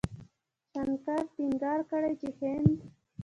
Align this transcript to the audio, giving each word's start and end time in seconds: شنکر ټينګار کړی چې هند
شنکر 0.71 1.19
ټينګار 1.35 1.79
کړی 1.89 2.13
چې 2.21 2.29
هند 2.37 2.69